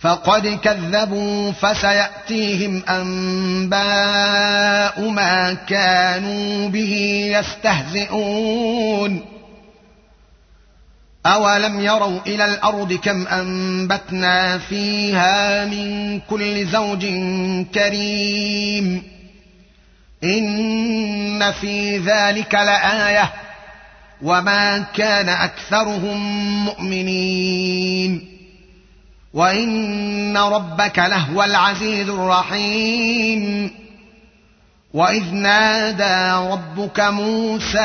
[0.00, 3.80] فقد كذبوا فسيأتيهم أنباء
[5.10, 9.24] ما كانوا به يستهزئون.
[11.26, 17.06] أولم يروا إلى الأرض كم أنبتنا فيها من كل زوج
[17.74, 19.02] كريم.
[20.24, 23.32] إن في ذلك لآية.
[24.22, 26.18] وما كان أكثرهم
[26.64, 28.33] مؤمنين.
[29.34, 33.70] وان ربك لهو العزيز الرحيم
[34.94, 37.78] واذ نادى ربك موسى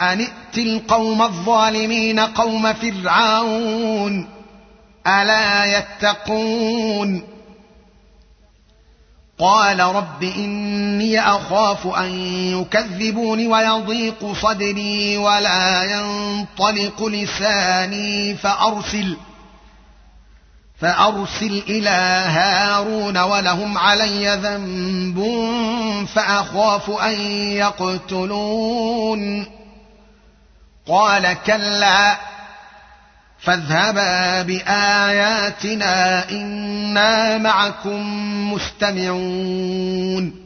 [0.00, 4.28] ان ائت القوم الظالمين قوم فرعون
[5.06, 7.22] الا يتقون
[9.38, 12.10] قال رب اني اخاف ان
[12.60, 19.16] يكذبون ويضيق صدري ولا ينطلق لساني فارسل
[20.80, 25.24] فأرسل إلى هارون ولهم علي ذنب
[26.14, 27.20] فأخاف أن
[27.52, 29.46] يقتلون.
[30.88, 32.16] قال كلا
[33.38, 38.02] فاذهبا بآياتنا إنا معكم
[38.52, 40.45] مستمعون.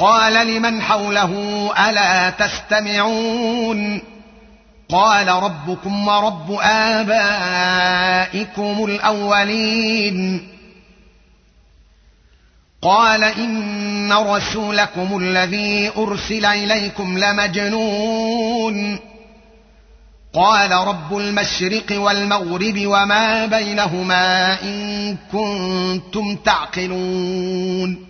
[0.00, 1.32] قال لمن حوله
[1.88, 4.02] ألا تستمعون
[4.88, 6.58] قال ربكم ورب
[7.00, 8.04] آبائكم
[8.84, 10.48] الأولين
[12.82, 18.98] قال إن رسولكم الذي أرسل إليكم لمجنون
[20.34, 28.09] قال رب المشرق والمغرب وما بينهما إن كنتم تعقلون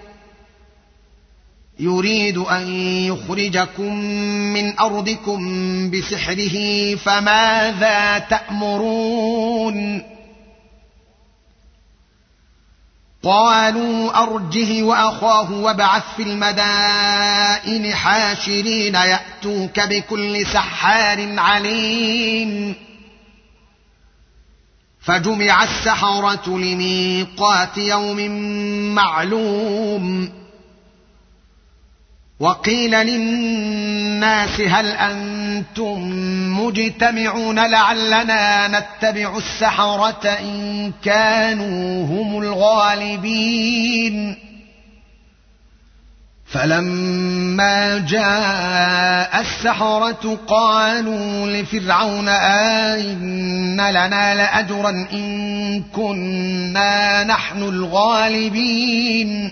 [1.81, 2.69] يريد أن
[3.05, 3.95] يخرجكم
[4.53, 5.41] من أرضكم
[5.91, 10.03] بسحره فماذا تأمرون؟
[13.23, 22.75] قالوا أرجه وأخاه وابعث في المدائن حاشرين يأتوك بكل سحار عليم.
[25.01, 28.31] فجمع السحرة لميقات يوم
[28.95, 30.40] معلوم.
[32.41, 35.99] وقيل للناس هل أنتم
[36.59, 44.35] مجتمعون لعلنا نتبع السحرة إن كانوا هم الغالبين؟
[46.45, 59.51] فلما جاء السحرة قالوا لفرعون آئن لنا لأجرا إن كنا نحن الغالبين.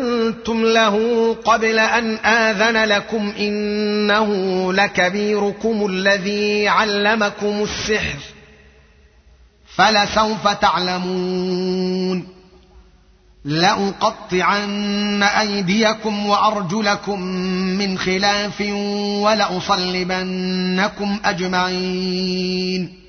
[0.21, 4.33] امنتم له قبل أن آذن لكم إنه
[4.73, 8.19] لكبيركم الذي علمكم السحر
[9.75, 12.27] فلسوف تعلمون
[13.45, 17.21] لأقطعن أيديكم وأرجلكم
[17.77, 18.61] من خلاف
[19.21, 20.39] ولأصلبنكم
[21.25, 23.01] أجمعين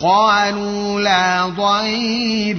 [0.00, 2.58] قالوا لا ضير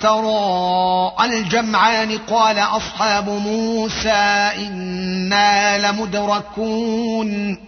[0.00, 7.58] تراءى الجمعان قال اصحاب موسى أنا لمدركون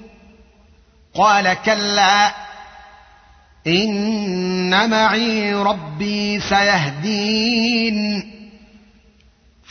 [1.14, 2.32] قال كلا
[3.66, 8.28] ان معي ربي سيهدين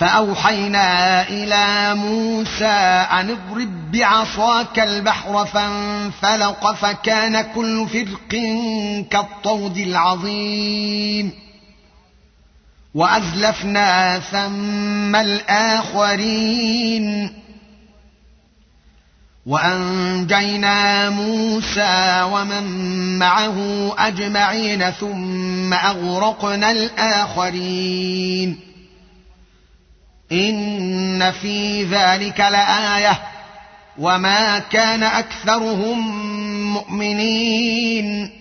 [0.01, 2.65] فاوحينا إلى موسى
[3.11, 8.41] ان اضرب بعصاك البحر فانفلق فكان كل فرق
[9.09, 11.31] كالطود العظيم
[12.93, 16.62] وأزلفنا ثم الآخرين.
[19.45, 22.63] وأنجينا موسى ومن
[23.19, 28.60] معه أجمعين ثم أغرقنا الآخرين.
[30.31, 33.21] إن في ذلك لآية.
[33.98, 36.31] وما كان أكثرهم
[36.74, 38.40] مؤمنين.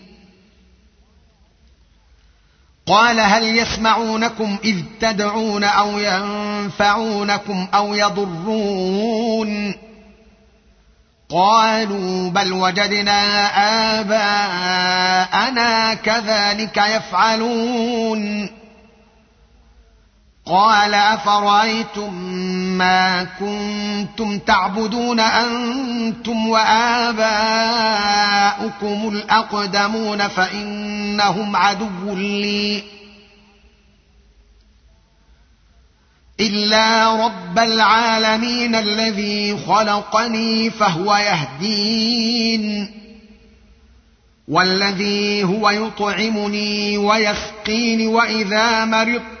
[2.87, 9.75] قال هل يسمعونكم إذ تدعون أو ينفعونكم أو يضرون؟
[11.29, 13.47] قالوا بل وجدنا
[13.99, 18.49] آباءنا كذلك يفعلون.
[20.51, 22.13] قال أفرأيتم
[22.77, 27.29] ما كنتم تعبدون أنتم وآباؤكم
[29.09, 32.83] الأقدمون فإنهم عدو لي
[36.39, 42.91] إلا رب العالمين الذي خلقني فهو يهدين
[44.47, 49.40] والذي هو يطعمني ويسقين وإذا مرضت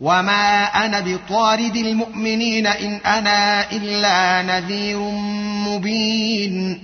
[0.00, 4.98] وما أنا بطارد المؤمنين ان أنا الا نذير
[5.68, 6.82] مبين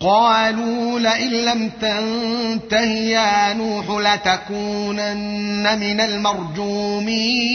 [0.00, 7.54] قالوا لئن لم تنته يا نوح لتكونن من المرجومين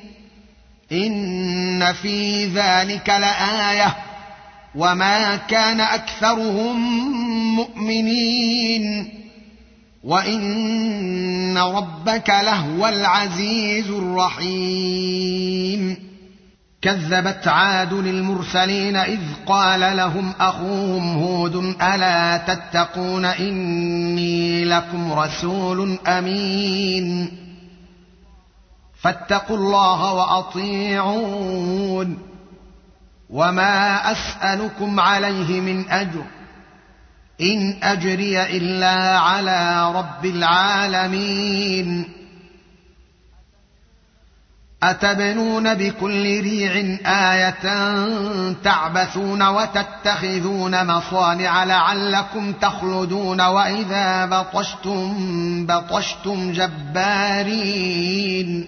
[0.91, 3.95] إن في ذلك لآية
[4.75, 6.77] وما كان أكثرهم
[7.55, 9.13] مؤمنين
[10.03, 14.91] وإن ربك لهو العزيز الرحيم.
[16.81, 27.31] كذبت عاد للمرسلين إذ قال لهم أخوهم هود ألا تتقون إني لكم رسول أمين.
[29.01, 32.17] فاتقوا الله وأطيعون.
[33.29, 36.23] وما أسألكم عليه من أجر.
[37.41, 42.09] إن أجري إلا على رب العالمين.
[44.83, 47.63] أتبنون بكل ريع آية
[48.63, 58.67] تعبثون وتتخذون مصانع لعلكم تخلدون وإذا بطشتم بطشتم جبارين.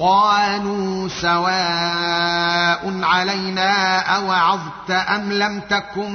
[0.00, 6.12] قالوا سواء علينا أوعظت أم لم تكن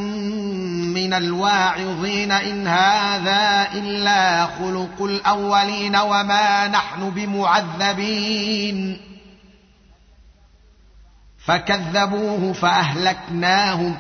[0.94, 9.02] من الواعظين إن هذا إلا خلق الأولين وما نحن بمعذبين.
[11.46, 13.98] فكذبوه فأهلكناهم.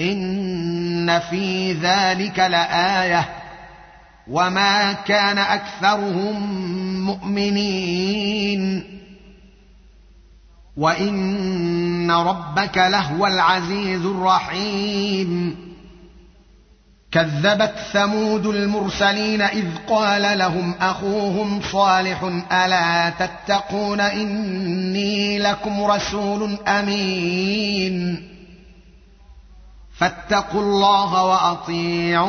[0.00, 3.37] إن في ذلك لآية.
[4.30, 6.66] وما كان اكثرهم
[7.06, 8.84] مؤمنين
[10.76, 15.56] وان ربك لهو العزيز الرحيم
[17.12, 28.28] كذبت ثمود المرسلين اذ قال لهم اخوهم صالح الا تتقون اني لكم رسول امين
[29.98, 32.28] فاتقوا الله واطيعون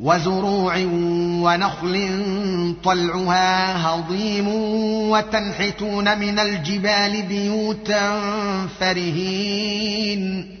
[0.00, 0.76] وزروع
[1.42, 4.48] ونخل طلعها هضيم
[5.10, 8.20] وتنحتون من الجبال بيوتا
[8.80, 10.54] فرهين.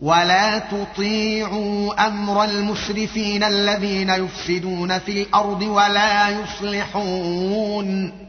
[0.00, 8.25] ولا تطيعوا أمر المسرفين الذين يفسدون في الأرض ولا يصلحون.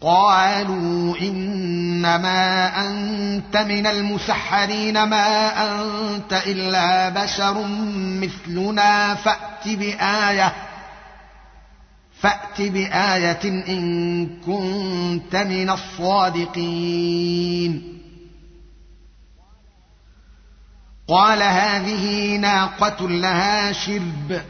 [0.00, 7.64] قالوا إنما أنت من المسحرين ما أنت إلا بشر
[7.96, 10.52] مثلنا فأت بآية
[12.20, 17.20] فأت بآية إن كنت من الصادقين.
[21.08, 24.42] قال هذه ناقة لها شرب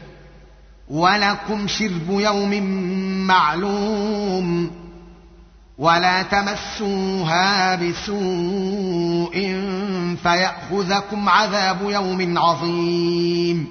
[0.89, 2.63] ولكم شرب يوم
[3.27, 4.80] معلوم.
[5.81, 9.33] ولا تمسوها بسوء
[10.23, 13.67] فيأخذكم عذاب يوم عظيم.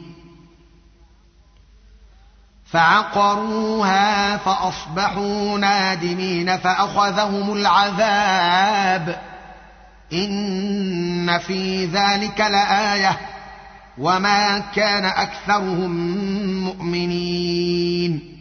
[2.71, 9.21] فعقروها فأصبحوا نادمين فأخذهم العذاب.
[10.13, 13.21] إن في ذلك لآية.
[13.99, 15.91] وما كان أكثرهم
[16.65, 18.40] مؤمنين.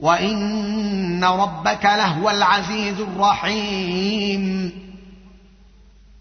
[0.00, 4.72] وإن ربك لهو العزيز الرحيم.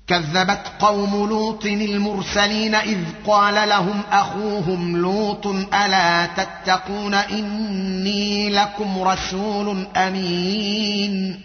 [0.07, 11.41] كذبت قوم لوط المرسلين إذ قال لهم أخوهم لوط ألا تتقون إني لكم رسول أمين.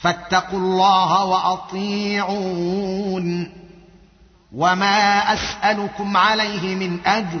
[0.00, 2.26] فاتقوا الله وأطيعون.
[4.52, 7.40] وما أسألكم عليه من أجر.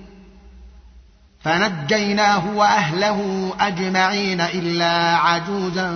[1.43, 5.89] فنجيناه وأهله أجمعين إلا عجوزا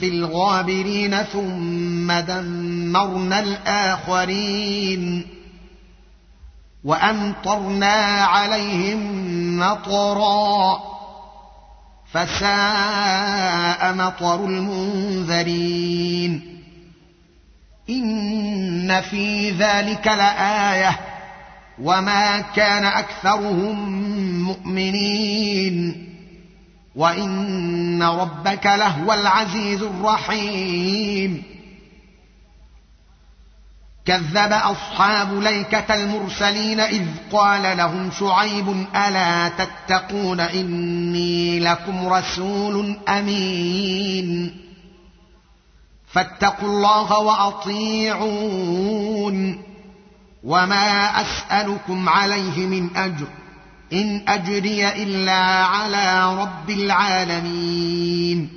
[0.00, 5.26] في الغابرين ثم دمرنا الآخرين
[6.84, 9.00] وأمطرنا عليهم
[9.58, 10.80] مطرا
[12.12, 15.80] فساء مطر المنذرين
[17.90, 21.09] إن في ذلك لآية
[21.80, 23.90] وما كان اكثرهم
[24.44, 26.06] مؤمنين
[26.96, 31.42] وان ربك لهو العزيز الرحيم
[34.06, 44.56] كذب اصحاب ليكه المرسلين اذ قال لهم شعيب الا تتقون اني لكم رسول امين
[46.12, 48.30] فاتقوا الله واطيعون
[50.50, 53.26] وما اسالكم عليه من اجر
[53.92, 58.48] ان اجري الا على رب العالمين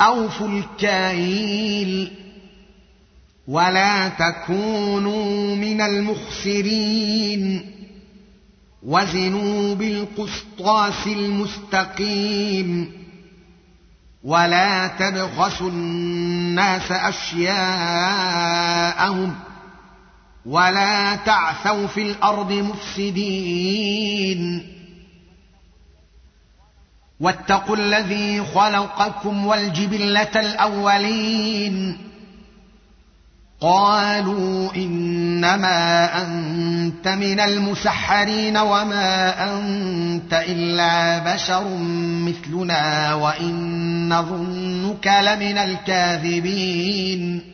[0.00, 2.12] اوفوا الكيل
[3.48, 7.70] ولا تكونوا من المخسرين
[8.82, 12.92] وزنوا بالقسطاس المستقيم
[14.24, 18.14] ولا تبخسوا الناس اشياءهم
[20.46, 24.10] ولا تعثوا في الأرض مفسدين.
[27.20, 31.98] واتقوا الذي خلقكم والجبلة الأولين.
[33.60, 47.53] قالوا إنما أنت من المسحرين وما أنت إلا بشر مثلنا وإن نظنك لمن الكاذبين.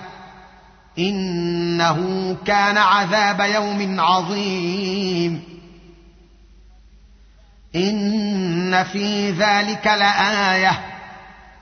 [0.99, 5.41] إنه كان عذاب يوم عظيم.
[7.75, 10.85] إن في ذلك لآية.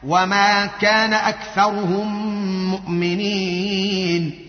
[0.03, 2.39] وما كان أكثرهم
[2.71, 4.45] مؤمنين.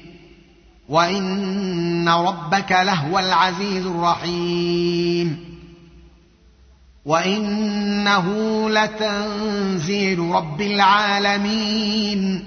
[0.88, 5.51] وإن ربك لهو العزيز الرحيم.
[7.05, 8.27] وإنه
[8.71, 12.45] لتنزيل رب العالمين.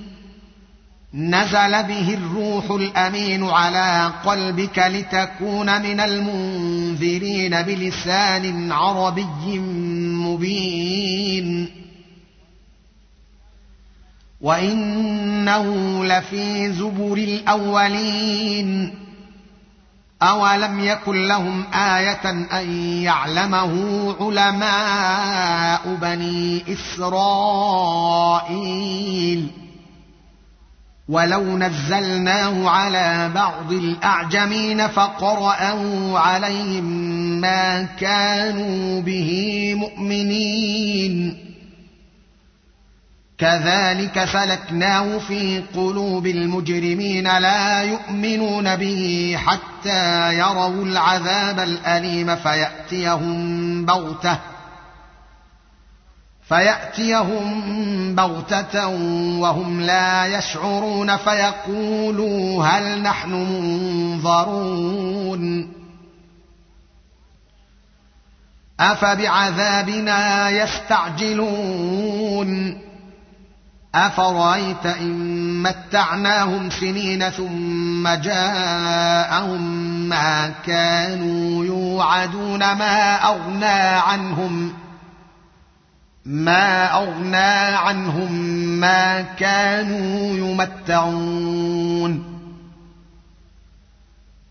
[1.14, 9.60] نزل به الروح الأمين على قلبك لتكون من المنذرين بلسان عربي
[10.26, 11.70] مبين.
[14.42, 18.94] وإنه لفي زبر الأولين.
[20.22, 22.72] أولم يكن لهم آية أن
[23.04, 27.24] يعلمه علماء بني إسرائيل؟
[31.10, 36.84] ولو نزلناه على بعض الاعجمين فقراه عليهم
[37.42, 41.38] ما كانوا به مؤمنين
[43.38, 54.53] كذلك سلكناه في قلوب المجرمين لا يؤمنون به حتى يروا العذاب الاليم فياتيهم بغته
[56.50, 58.88] فيأتيهم بغتة
[59.40, 64.64] وهم لا يشعرون فيقولوا هل نحن منظرون.
[68.80, 72.04] أفبعذابنا يستعجلون.
[73.96, 79.62] أفرأيت إن متعناهم سنين ثم جاءهم
[80.10, 84.83] ما كانوا يوعدون ما أغنى عنهم.
[86.26, 88.32] ما أغنى عنهم
[88.80, 92.34] ما كانوا يمتعون.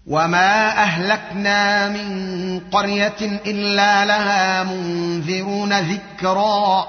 [0.07, 6.87] وما أهلكنا من قرية إلا لها منذرون ذكرا.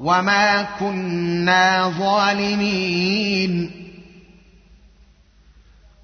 [0.00, 3.85] وما كنا ظالمين.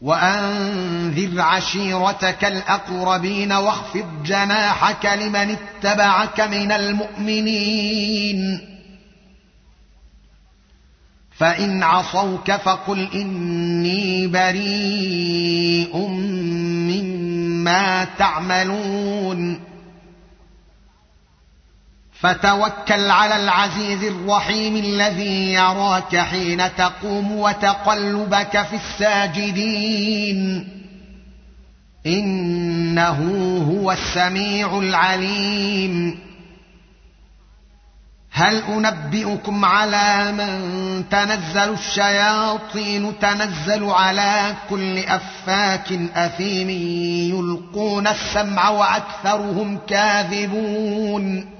[0.00, 8.60] وأنذر عشيرتك الأقربين واخفض جناحك لمن اتبعك من المؤمنين.
[11.36, 15.96] فإن عصوك فقل إني بريء
[16.88, 19.69] مما تعملون.
[22.20, 30.68] فتوكل على العزيز الرحيم الذي يراك حين تقوم وتقلبك في الساجدين.
[32.06, 33.18] إنه
[33.70, 36.18] هو السميع العليم.
[38.32, 46.70] هل أنبئكم على من تنزل الشياطين تنزل على كل أفاك أثيم
[47.30, 51.59] يلقون السمع وأكثرهم كاذبون؟